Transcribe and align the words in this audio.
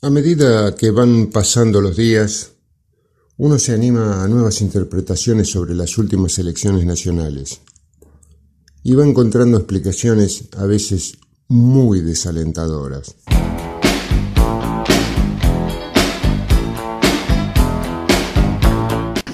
A 0.00 0.10
medida 0.10 0.76
que 0.76 0.92
van 0.92 1.26
pasando 1.26 1.80
los 1.80 1.96
días, 1.96 2.52
uno 3.36 3.58
se 3.58 3.74
anima 3.74 4.22
a 4.22 4.28
nuevas 4.28 4.60
interpretaciones 4.60 5.50
sobre 5.50 5.74
las 5.74 5.98
últimas 5.98 6.38
elecciones 6.38 6.84
nacionales 6.86 7.60
y 8.84 8.94
va 8.94 9.04
encontrando 9.04 9.58
explicaciones 9.58 10.44
a 10.56 10.66
veces 10.66 11.18
muy 11.48 12.00
desalentadoras. 12.00 13.16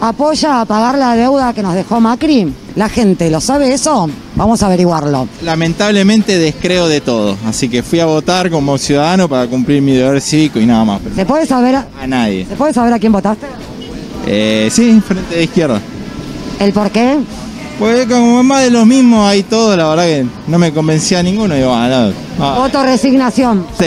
apoya 0.01 0.61
a 0.61 0.65
pagar 0.67 0.99
la 0.99 1.17
deuda 1.17 1.55
que 1.55 1.62
nos 1.62 1.75
dejó 1.75 1.99
Macri? 1.99 2.55
¿La 2.77 2.89
gente 2.89 3.31
lo 3.31 3.41
sabe 3.41 3.73
eso? 3.73 4.09
Vamos 4.37 4.62
a 4.62 4.66
averiguarlo. 4.66 5.29
Lamentablemente 5.43 6.39
descreo 6.39 6.89
de 6.89 7.00
todo, 7.00 7.37
así 7.46 7.69
que 7.69 7.82
fui 7.85 8.00
a 8.00 8.07
votar 8.07 8.50
como 8.50 8.77
ciudadano 8.79 9.29
para 9.29 9.46
cumplir 9.46 9.80
mi 9.80 9.93
deber 9.93 10.21
cívico 10.21 10.59
y 10.59 10.67
nada 10.67 10.85
más. 10.85 11.00
¿Se 11.14 11.25
puede 11.25 11.46
saber 11.46 11.77
a, 11.77 11.87
a 12.00 12.07
nadie. 12.07 12.45
¿Se 12.46 12.57
puede 12.57 12.73
saber 12.73 12.93
a 12.93 12.99
quién 12.99 13.12
votaste? 13.12 13.46
Eh, 14.26 14.68
sí, 14.73 15.00
frente 15.07 15.36
de 15.36 15.45
izquierda. 15.45 15.81
¿El 16.59 16.73
por 16.73 16.90
qué? 16.90 17.18
Pues 17.79 18.07
como 18.07 18.43
más 18.43 18.62
de 18.62 18.71
los 18.71 18.86
mismos 18.86 19.29
hay 19.29 19.43
todo, 19.45 19.76
la 19.76 19.89
verdad 19.89 20.04
que 20.04 20.26
no 20.48 20.59
me 20.59 20.73
convencía 20.73 21.23
ninguno. 21.23 21.54
Digo, 21.54 21.73
ah, 21.73 21.89
no, 21.89 22.45
ah. 22.45 22.54
Voto 22.59 22.82
resignación. 22.82 23.67
Sí. 23.79 23.87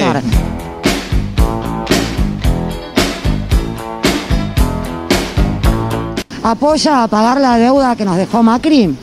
¿Apoya 6.44 7.04
a 7.04 7.08
pagar 7.08 7.42
la 7.42 7.58
deuda 7.58 7.96
que 7.96 8.06
nos 8.06 8.16
dejó 8.16 8.44
Macri? 8.44 8.96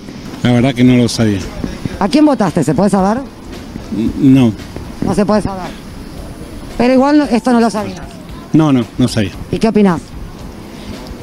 La 0.45 0.53
verdad 0.53 0.75
que 0.75 0.85
no 0.85 0.97
lo 0.97 1.09
sabía. 1.09 1.41
¿A 1.99 2.09
quién 2.09 2.25
votaste? 2.25 2.63
¿Se 2.63 2.75
puede 2.75 2.91
saber? 2.91 3.23
No, 4.21 4.53
No 5.05 5.15
se 5.15 5.25
puede 5.27 5.43
saber. 5.43 5.67
Pero 6.79 6.95
igual 6.95 7.29
esto 7.31 7.53
no 7.53 7.61
lo 7.61 7.71
sabías. 7.71 8.01
no, 8.53 8.73
no, 8.73 8.85
no 8.99 9.09
sabía. 9.09 9.33
¿Y 9.51 9.59
qué 9.59 9.69
opinás? 9.69 10.01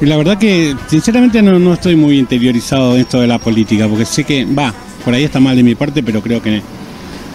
Y 0.00 0.06
la 0.06 0.16
verdad 0.16 0.36
que 0.36 0.74
sinceramente 0.88 1.40
no, 1.40 1.58
no 1.58 1.74
estoy 1.74 1.94
muy 1.94 2.18
interiorizado 2.18 2.94
en 2.96 3.02
esto 3.02 3.20
de 3.20 3.28
la 3.28 3.38
política, 3.38 3.86
porque 3.88 4.04
sé 4.04 4.24
que 4.24 4.44
va, 4.44 4.74
por 5.04 5.14
ahí 5.14 5.22
está 5.24 5.38
mal 5.38 5.54
de 5.56 5.62
mi 5.62 5.76
parte, 5.76 6.02
pero 6.02 6.20
creo 6.20 6.42
que 6.42 6.60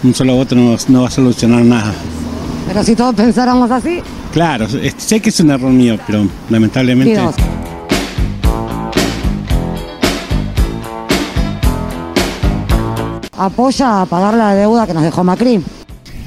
un 0.04 0.14
solo 0.14 0.34
voto 0.34 0.54
no, 0.54 0.76
no 0.88 1.02
va 1.02 1.08
a 1.08 1.10
solucionar 1.10 1.62
nada. 1.64 1.94
Pero 2.66 2.84
si 2.84 2.94
todos 2.94 3.14
pensáramos 3.14 3.70
así, 3.70 4.02
Claro, 4.32 4.66
sé 4.68 5.20
que 5.20 5.30
es 5.30 5.40
un 5.40 5.50
error 5.50 5.72
mío, 5.72 5.98
pero 6.06 6.26
lamentablemente... 6.50 7.18
¿Apoya 13.38 14.02
a 14.02 14.06
pagar 14.06 14.34
la 14.34 14.54
deuda 14.54 14.86
que 14.86 14.94
nos 14.94 15.02
dejó 15.02 15.22
Macri? 15.24 15.62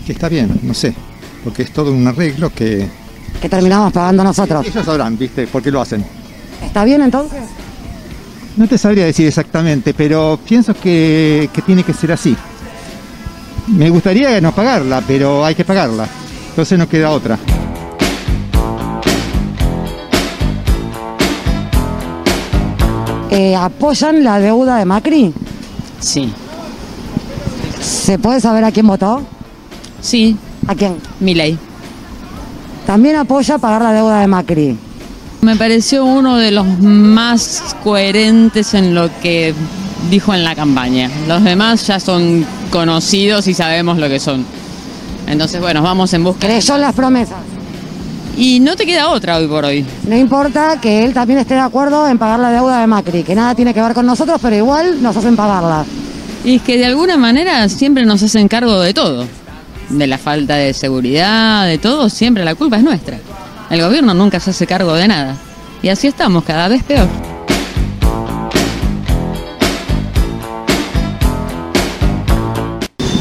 que 0.06 0.14
está 0.14 0.30
bien, 0.30 0.60
no 0.64 0.74
sé, 0.74 0.96
porque 1.44 1.62
es 1.64 1.72
todo 1.72 1.92
un 1.92 2.08
arreglo 2.08 2.50
que 2.50 2.88
Que 3.42 3.48
terminamos 3.50 3.94
pagando 3.94 4.24
nosotros. 4.24 4.66
ellos 4.66 4.86
sabrán, 4.86 5.18
¿viste? 5.18 5.46
¿Por 5.48 5.62
qué 5.62 5.70
lo 5.72 5.80
hacen? 5.82 6.04
¿Está 6.64 6.84
bien 6.84 7.02
entonces? 7.02 7.44
No 8.58 8.68
te 8.68 8.78
sabría 8.78 9.06
decir 9.06 9.28
exactamente, 9.28 9.94
pero 9.94 10.40
pienso 10.48 10.74
que, 10.74 11.50
que 11.54 11.62
tiene 11.62 11.84
que 11.84 11.94
ser 11.94 12.12
así. 12.12 12.36
Me 13.68 13.90
gustaría 13.90 14.42
no 14.42 14.52
pagarla, 14.54 15.02
pero 15.08 15.46
hay 15.46 15.56
que 15.56 15.64
pagarla. 15.64 16.08
Entonces 16.50 16.78
no 16.80 16.90
queda 16.90 17.12
otra. 17.12 17.38
Eh, 23.30 23.56
¿Apoyan 23.56 24.24
la 24.24 24.40
deuda 24.40 24.78
de 24.78 24.86
Macri? 24.86 25.34
Sí, 26.00 26.34
¿Se 27.82 28.18
puede 28.20 28.40
saber 28.40 28.64
a 28.64 28.72
quién 28.72 28.88
votó? 28.88 29.22
sí, 30.02 30.36
¿A 30.68 30.76
quién? 30.76 30.96
mi 31.20 31.34
ley. 31.36 31.58
También 32.86 33.16
apoya 33.16 33.58
pagar 33.58 33.82
la 33.82 33.94
deuda 33.94 34.20
de 34.20 34.28
Macri. 34.28 34.78
Me 35.42 35.56
pareció 35.56 36.06
uno 36.06 36.38
de 36.38 36.52
los 36.52 36.66
más 36.80 37.76
coherentes 37.84 38.74
en 38.74 38.94
lo 38.94 39.10
que 39.22 39.54
dijo 40.10 40.34
en 40.34 40.44
la 40.44 40.56
campaña. 40.56 41.10
Los 41.28 41.44
demás 41.44 41.86
ya 41.88 42.00
son 42.00 42.46
conocidos 42.72 43.48
y 43.48 43.54
sabemos 43.54 43.98
lo 43.98 44.08
que 44.08 44.20
son. 44.20 44.46
Entonces, 45.28 45.60
bueno, 45.62 45.82
vamos 45.82 46.14
en 46.14 46.24
busca. 46.24 46.48
Creyó 46.48 46.78
las 46.78 46.94
promesas. 46.94 47.38
Y 48.38 48.60
no 48.60 48.76
te 48.76 48.86
queda 48.86 49.10
otra 49.10 49.38
hoy 49.38 49.48
por 49.48 49.66
hoy. 49.66 49.86
No 50.08 50.16
importa 50.16 50.80
que 50.80 51.04
él 51.04 51.14
también 51.14 51.40
esté 51.40 51.56
de 51.56 51.60
acuerdo 51.60 52.08
en 52.08 52.18
pagar 52.18 52.40
la 52.40 52.52
deuda 52.52 52.80
de 52.82 52.88
Macri, 52.88 53.24
que 53.24 53.36
nada 53.36 53.56
tiene 53.56 53.74
que 53.74 53.82
ver 53.82 53.94
con 53.94 54.06
nosotros, 54.06 54.40
pero 54.42 54.56
igual 54.56 55.02
nos 55.02 55.16
hacen 55.18 55.36
pagarla. 55.36 55.86
Y 56.44 56.56
es 56.56 56.62
que 56.64 56.78
de 56.78 56.86
alguna 56.86 57.18
manera 57.18 57.70
siempre 57.70 58.06
nos 58.06 58.24
hacen 58.24 58.48
cargo 58.48 58.80
de 58.80 58.94
todo. 58.94 59.28
De 59.90 60.08
la 60.08 60.18
falta 60.18 60.56
de 60.56 60.74
seguridad, 60.74 61.68
de 61.68 61.78
todo, 61.78 62.10
siempre 62.10 62.44
la 62.44 62.56
culpa 62.56 62.78
es 62.78 62.84
nuestra. 62.84 63.20
El 63.70 63.82
gobierno 63.82 64.14
nunca 64.14 64.40
se 64.40 64.50
hace 64.50 64.66
cargo 64.66 64.94
de 64.96 65.08
nada. 65.08 65.36
Y 65.84 65.90
así 65.90 66.08
estamos, 66.08 66.44
cada 66.44 66.68
vez 66.68 66.84
peor. 66.84 67.08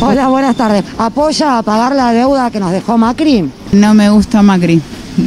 Hola, 0.01 0.29
buenas 0.29 0.57
tardes. 0.57 0.83
¿Apoya 0.97 1.59
a 1.59 1.63
pagar 1.63 1.95
la 1.95 2.13
deuda 2.13 2.51
que 2.51 2.59
nos 2.59 2.73
dejó 2.73 2.97
Macri? 2.97 3.51
No 3.73 3.93
me 3.93 4.09
gusta 4.09 4.41
Macri. 4.41 4.81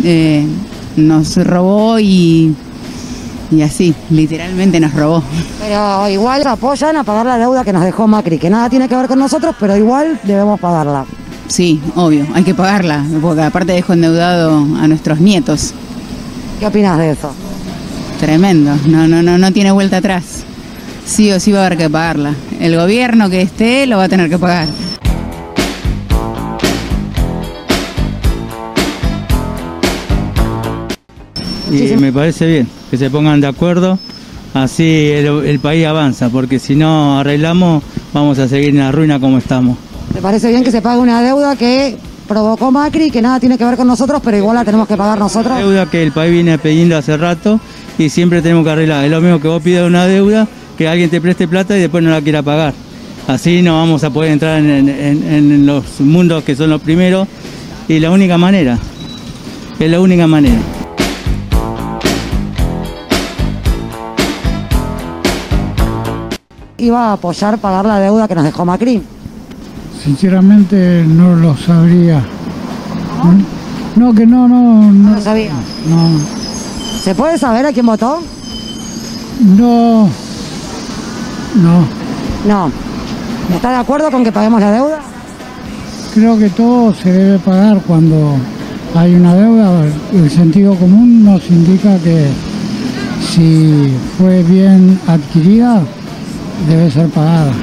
Eh, 0.04 0.48
nos 0.96 1.38
robó 1.38 2.00
y, 2.00 2.56
y 3.58 3.62
así, 3.62 3.94
literalmente 4.09 4.80
nos 4.80 4.94
robó. 4.94 5.24
Pero 5.59 6.09
igual 6.09 6.46
apoyan 6.47 6.97
a 6.97 7.03
pagar 7.03 7.25
la 7.25 7.38
deuda 7.38 7.64
que 7.64 7.74
nos 7.74 7.84
dejó 7.84 8.08
Macri, 8.08 8.38
que 8.38 8.50
nada 8.50 8.69
tiene 8.69 8.88
que 8.88 8.96
ver 8.96 9.08
con 9.08 9.19
nosotros, 9.19 9.56
pero 9.59 9.75
igual 9.75 10.19
debemos 10.24 10.59
pagarla. 10.59 11.06
Sí, 11.47 11.81
obvio, 11.96 12.25
hay 12.34 12.44
que 12.44 12.56
pagarla, 12.56 13.03
porque 13.22 13.42
aparte 13.42 13.74
dejo 13.74 13.94
endeudado 13.94 14.58
a 14.58 14.88
nuestros 14.88 15.19
nietos. 15.19 15.74
¿Qué 16.59 16.68
opinas 16.68 16.97
de 16.97 17.12
eso? 17.12 17.31
Tremendo, 18.19 18.75
no, 18.88 19.08
no, 19.08 19.22
no, 19.22 19.38
no 19.38 19.52
tiene 19.52 19.72
vuelta 19.72 19.97
atrás. 19.97 20.44
Sí 21.06 21.31
o 21.31 21.40
sí 21.40 21.52
va 21.52 21.63
a 21.63 21.66
haber 21.66 21.78
que 21.78 21.90
pagarla. 21.90 22.34
El 22.59 22.78
gobierno 22.78 23.30
que 23.30 23.42
esté 23.42 23.86
lo 23.88 23.97
va 23.97 24.06
a 24.06 24.09
tener 24.09 24.30
que 24.30 24.40
pagar. 24.40 24.68
Y 31.72 31.96
me 31.96 32.12
parece 32.12 32.46
bien 32.46 32.68
que 32.91 32.97
se 32.97 33.09
pongan 33.09 33.40
de 33.41 33.47
acuerdo, 33.47 33.97
así 34.53 34.84
el, 35.12 35.28
el 35.46 35.59
país 35.59 35.85
avanza, 35.85 36.29
porque 36.29 36.59
si 36.59 36.75
no 36.75 37.19
arreglamos 37.19 37.84
vamos 38.13 38.38
a 38.40 38.47
seguir 38.47 38.69
en 38.69 38.79
la 38.79 38.91
ruina 38.91 39.19
como 39.19 39.38
estamos. 39.38 39.78
¿Te 40.13 40.22
parece 40.22 40.50
bien 40.50 40.63
que 40.63 40.72
se 40.72 40.81
pague 40.81 41.00
una 41.00 41.22
deuda 41.22 41.56
que 41.56 41.96
provocó 42.28 42.72
Macri, 42.72 43.09
que 43.09 43.22
nada 43.22 43.40
tiene 43.40 43.57
que 43.57 43.66
ver 43.66 43.75
con 43.78 43.88
nosotros, 43.88 44.22
pero 44.24 44.38
igual 44.38 44.56
la 44.56 44.66
tenemos 44.66 44.88
que 44.88 44.96
pagar 44.97 45.18
nosotros? 45.18 45.57
Deuda 45.57 45.90
que 45.90 46.03
el 46.03 46.12
país 46.12 46.31
viene 46.31 46.57
pidiendo 46.57 46.97
hace 46.97 47.18
rato 47.18 47.59
y 47.97 48.09
siempre 48.09 48.41
tenemos 48.41 48.63
que 48.66 48.72
arreglar. 48.72 49.06
Es 49.06 49.12
lo 49.12 49.22
mismo 49.22 49.40
que 49.40 49.47
vos 49.47 49.62
pidas 49.63 49.88
una 49.88 50.06
deuda, 50.06 50.47
que 50.78 50.88
alguien 50.88 51.09
te 51.09 51.19
preste 51.22 51.47
plata 51.47 51.75
y 51.78 51.81
después 51.81 52.03
no 52.03 52.12
la 52.12 52.22
quiera 52.22 52.41
pagar. 52.44 52.74
Así 53.28 53.62
no 53.62 53.78
vamos 53.78 54.03
a 54.03 54.09
poder 54.12 54.31
entrar 54.34 54.59
en, 54.59 54.69
en- 54.69 54.90
en- 54.90 55.51
en 55.51 55.66
los 55.66 56.00
mundos 56.01 56.44
que 56.44 56.56
son 56.56 56.69
los 56.69 56.81
primeros 56.81 57.28
y 57.88 58.00
la 58.00 58.12
única 58.12 58.38
manera, 58.38 58.78
es 59.80 59.90
la 59.90 60.00
única 60.01 60.28
manera. 60.28 60.57
¿Iba 66.84 67.12
a 67.12 67.14
apoyar 67.14 67.58
pagar 67.60 67.86
la 67.86 67.98
deuda 67.98 68.28
que 68.28 68.36
nos 68.36 68.44
dejó 68.44 68.66
Macri? 68.66 69.02
Sinceramente 70.04 71.06
no 71.08 71.34
lo 71.34 71.56
sabría. 71.56 72.22
No, 73.96 74.14
que 74.14 74.26
no, 74.26 74.50
no, 74.50 74.92
No 74.92 74.92
no, 74.92 75.16
lo 75.16 75.22
sabía. 75.22 75.54
no, 75.88 76.10
¿Se 77.02 77.16
puede 77.16 77.38
saber 77.38 77.66
a 77.66 77.72
quién 77.72 77.86
votó? 77.86 78.20
no, 79.58 80.10
no. 81.56 81.86
No. 82.48 82.72
¿Está 83.56 83.70
de 83.72 83.78
acuerdo 83.78 84.12
con 84.12 84.26
que 84.26 84.32
paguemos 84.34 84.60
la 84.60 84.72
deuda? 84.72 85.00
Creo 86.14 86.38
que 86.38 86.50
todo 86.50 86.94
se 86.94 87.14
debe 87.14 87.40
pagar 87.40 87.80
cuando 87.88 88.36
hay 88.94 89.16
una 89.16 89.34
deuda. 89.36 89.86
El 90.14 90.30
sentido 90.30 90.75
común 90.75 91.24
nos 91.24 91.50
indica 91.50 91.98
que 92.00 92.28
si 93.34 93.94
fue 94.18 94.44
bien 94.44 95.00
adquirida, 95.07 95.81
debe 96.68 96.92
ser 96.92 97.10
pagada. 97.10 97.54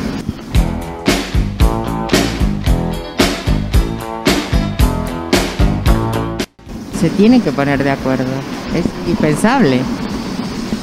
se 7.01 7.09
tienen 7.09 7.41
que 7.41 7.51
poner 7.51 7.83
de 7.83 7.91
acuerdo. 7.91 8.31
Es 8.75 8.85
indispensable. 9.07 9.81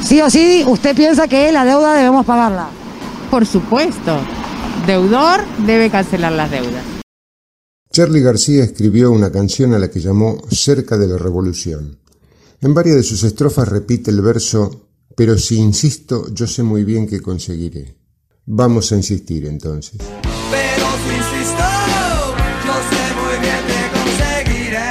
Sí 0.04 0.20
o 0.22 0.30
sí, 0.30 0.64
usted 0.66 0.96
piensa 0.96 1.28
que 1.28 1.52
la 1.52 1.64
deuda 1.64 1.94
debemos 1.94 2.26
pagarla. 2.26 2.70
Por 3.30 3.46
supuesto. 3.46 4.18
Deudor 4.88 5.42
debe 5.66 5.90
cancelar 5.90 6.32
las 6.32 6.50
deudas. 6.50 6.84
Charlie 7.92 8.22
García 8.22 8.64
escribió 8.64 9.12
una 9.12 9.32
canción 9.32 9.74
a 9.74 9.80
la 9.80 9.90
que 9.90 10.00
llamó 10.00 10.38
Cerca 10.50 10.98
de 10.98 11.08
la 11.08 11.18
Revolución. 11.18 12.00
En 12.62 12.74
varias 12.74 12.96
de 12.96 13.04
sus 13.04 13.24
estrofas 13.24 13.68
repite 13.68 14.10
el 14.10 14.22
verso 14.22 14.87
Pero 15.18 15.36
si 15.36 15.56
insisto, 15.56 16.32
yo 16.32 16.46
sé 16.46 16.62
muy 16.62 16.84
bien 16.84 17.08
que 17.08 17.22
conseguiré. 17.22 17.98
Vamos 18.46 18.92
a 18.92 18.98
insistir 18.98 19.48
entonces. 19.48 19.98
Pero 20.52 20.86
si 21.02 21.16
insisto, 21.18 21.64
yo 22.64 22.76
sé 22.88 23.02
muy 23.18 23.40
bien 23.42 23.62
que 23.66 23.80
conseguiré. 23.98 24.88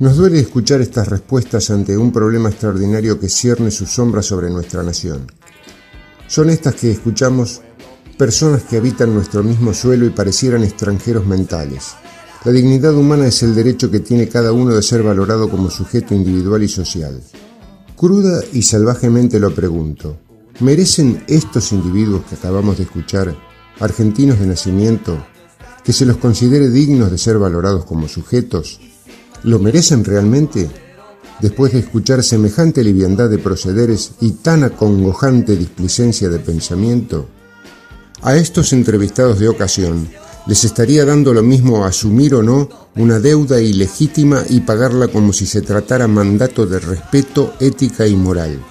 Nos 0.00 0.16
duele 0.16 0.40
escuchar 0.40 0.80
estas 0.80 1.06
respuestas 1.06 1.70
ante 1.70 1.96
un 1.96 2.10
problema 2.10 2.48
extraordinario 2.48 3.20
que 3.20 3.28
cierne 3.28 3.70
su 3.70 3.86
sombra 3.86 4.22
sobre 4.22 4.50
nuestra 4.50 4.82
nación. 4.82 5.28
Son 6.26 6.50
estas 6.50 6.74
que 6.74 6.90
escuchamos 6.90 7.60
personas 8.18 8.64
que 8.64 8.78
habitan 8.78 9.14
nuestro 9.14 9.44
mismo 9.44 9.72
suelo 9.72 10.04
y 10.04 10.10
parecieran 10.10 10.64
extranjeros 10.64 11.28
mentales. 11.28 11.94
La 12.44 12.50
dignidad 12.50 12.96
humana 12.96 13.28
es 13.28 13.40
el 13.44 13.54
derecho 13.54 13.88
que 13.88 14.00
tiene 14.00 14.28
cada 14.28 14.50
uno 14.50 14.74
de 14.74 14.82
ser 14.82 15.04
valorado 15.04 15.48
como 15.48 15.70
sujeto 15.70 16.12
individual 16.12 16.64
y 16.64 16.68
social. 16.68 17.22
Cruda 17.96 18.42
y 18.52 18.62
salvajemente 18.62 19.38
lo 19.38 19.54
pregunto, 19.54 20.18
¿merecen 20.58 21.22
estos 21.28 21.70
individuos 21.70 22.24
que 22.28 22.34
acabamos 22.34 22.76
de 22.76 22.84
escuchar, 22.84 23.36
argentinos 23.78 24.40
de 24.40 24.46
nacimiento, 24.46 25.24
que 25.84 25.92
se 25.92 26.04
los 26.04 26.16
considere 26.16 26.70
dignos 26.70 27.12
de 27.12 27.18
ser 27.18 27.38
valorados 27.38 27.84
como 27.84 28.08
sujetos? 28.08 28.80
¿Lo 29.44 29.60
merecen 29.60 30.04
realmente? 30.04 30.68
Después 31.40 31.72
de 31.72 31.80
escuchar 31.80 32.24
semejante 32.24 32.82
liviandad 32.82 33.30
de 33.30 33.38
procederes 33.38 34.12
y 34.20 34.32
tan 34.32 34.64
acongojante 34.64 35.56
displicencia 35.56 36.28
de 36.28 36.40
pensamiento, 36.40 37.28
a 38.22 38.34
estos 38.34 38.72
entrevistados 38.72 39.38
de 39.38 39.48
ocasión 39.48 40.08
les 40.46 40.64
estaría 40.64 41.04
dando 41.04 41.32
lo 41.32 41.42
mismo 41.42 41.84
asumir 41.84 42.34
o 42.34 42.42
no 42.42 42.68
una 42.96 43.18
deuda 43.18 43.60
ilegítima 43.60 44.44
y 44.48 44.60
pagarla 44.60 45.08
como 45.08 45.32
si 45.32 45.46
se 45.46 45.62
tratara 45.62 46.06
mandato 46.06 46.66
de 46.66 46.78
respeto, 46.80 47.54
ética 47.60 48.06
y 48.06 48.14
moral. 48.14 48.62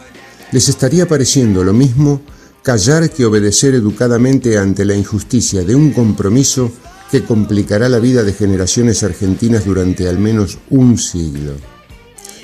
Les 0.52 0.70
estaría 0.70 1.08
pareciendo 1.08 1.64
lo 1.64 1.74
mismo 1.74 2.22
callar 2.62 3.10
que 3.10 3.26
obedecer 3.26 3.74
educadamente 3.74 4.58
ante 4.58 4.86
la 4.86 4.96
injusticia 4.96 5.64
de 5.64 5.76
un 5.76 5.92
compromiso 5.92 6.72
que 7.12 7.24
complicará 7.24 7.90
la 7.90 8.00
vida 8.00 8.24
de 8.24 8.34
generaciones 8.34 9.04
argentinas 9.04 9.66
durante 9.66 10.08
al 10.08 10.20
menos 10.20 10.60
un 10.70 10.98
siglo. 10.98 11.54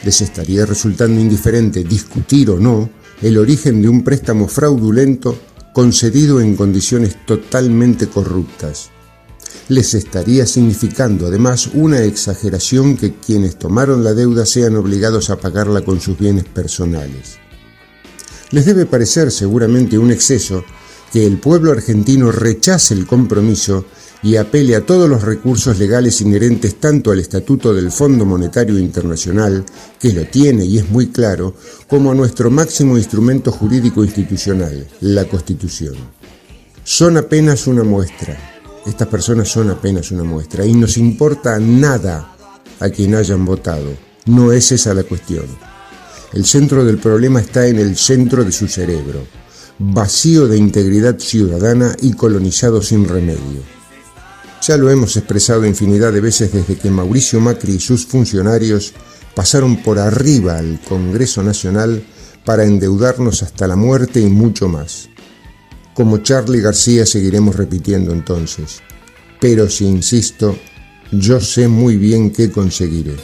Les 0.03 0.21
estaría 0.21 0.65
resultando 0.65 1.21
indiferente 1.21 1.83
discutir 1.83 2.49
o 2.49 2.59
no 2.59 2.89
el 3.21 3.37
origen 3.37 3.81
de 3.81 3.89
un 3.89 4.03
préstamo 4.03 4.47
fraudulento 4.47 5.37
concedido 5.73 6.41
en 6.41 6.55
condiciones 6.55 7.25
totalmente 7.25 8.07
corruptas. 8.07 8.89
Les 9.69 9.93
estaría 9.93 10.47
significando 10.47 11.27
además 11.27 11.69
una 11.73 12.01
exageración 12.01 12.97
que 12.97 13.13
quienes 13.13 13.57
tomaron 13.59 14.03
la 14.03 14.15
deuda 14.15 14.47
sean 14.47 14.75
obligados 14.75 15.29
a 15.29 15.37
pagarla 15.37 15.81
con 15.81 16.01
sus 16.01 16.17
bienes 16.17 16.45
personales. 16.45 17.37
Les 18.49 18.65
debe 18.65 18.87
parecer 18.87 19.31
seguramente 19.31 19.99
un 19.99 20.09
exceso 20.09 20.63
que 21.13 21.23
el 21.23 21.37
pueblo 21.37 21.71
argentino 21.71 22.31
rechace 22.31 22.95
el 22.95 23.05
compromiso 23.05 23.85
y 24.23 24.37
apele 24.37 24.75
a 24.75 24.85
todos 24.85 25.07
los 25.07 25.21
recursos 25.21 25.77
legales 25.77 26.19
inherentes 26.21 26.79
tanto 26.79 27.11
al 27.11 27.19
Estatuto 27.19 27.71
del 27.71 27.91
Fondo 27.91 28.25
Monetario 28.25 28.79
Internacional, 28.79 29.63
que 29.99 30.11
lo 30.13 30.25
tiene 30.25 30.65
y 30.65 30.79
es 30.79 30.89
muy 30.89 31.09
claro, 31.09 31.53
como 31.87 32.11
a 32.11 32.15
nuestro 32.15 32.49
máximo 32.49 32.97
instrumento 32.97 33.51
jurídico 33.51 34.03
institucional, 34.03 34.87
la 35.01 35.25
Constitución. 35.25 35.95
Son 36.83 37.17
apenas 37.17 37.67
una 37.67 37.83
muestra. 37.83 38.58
Estas 38.85 39.07
personas 39.07 39.49
son 39.49 39.69
apenas 39.69 40.11
una 40.11 40.23
muestra 40.23 40.65
y 40.65 40.73
nos 40.73 40.97
importa 40.97 41.59
nada 41.59 42.35
a 42.79 42.89
quien 42.89 43.15
hayan 43.15 43.45
votado. 43.45 43.93
No 44.25 44.51
es 44.51 44.71
esa 44.71 44.93
la 44.93 45.03
cuestión. 45.03 45.45
El 46.33 46.45
centro 46.45 46.85
del 46.85 46.99
problema 46.99 47.41
está 47.41 47.67
en 47.67 47.79
el 47.79 47.97
centro 47.97 48.43
de 48.43 48.51
su 48.51 48.67
cerebro, 48.67 49.25
vacío 49.79 50.47
de 50.47 50.57
integridad 50.57 51.17
ciudadana 51.17 51.95
y 52.01 52.13
colonizado 52.13 52.81
sin 52.81 53.07
remedio. 53.07 53.61
Ya 54.61 54.77
lo 54.77 54.89
hemos 54.89 55.15
expresado 55.17 55.65
infinidad 55.65 56.13
de 56.13 56.21
veces 56.21 56.51
desde 56.51 56.75
que 56.75 56.91
Mauricio 56.91 57.39
Macri 57.39 57.75
y 57.75 57.79
sus 57.79 58.05
funcionarios 58.05 58.93
pasaron 59.33 59.81
por 59.81 59.99
arriba 59.99 60.57
al 60.57 60.79
Congreso 60.87 61.41
Nacional 61.41 62.03
para 62.45 62.65
endeudarnos 62.65 63.41
hasta 63.41 63.67
la 63.67 63.75
muerte 63.75 64.19
y 64.19 64.25
mucho 64.25 64.67
más. 64.67 65.08
Como 65.99 66.19
Charlie 66.19 66.61
García 66.61 67.05
seguiremos 67.05 67.57
repitiendo 67.57 68.13
entonces, 68.13 68.79
pero 69.37 69.67
si 69.67 69.83
insisto, 69.83 70.57
yo 71.11 71.41
sé 71.41 71.67
muy 71.67 71.97
bien 71.97 72.31
qué 72.31 72.49
conseguiré. 72.49 73.17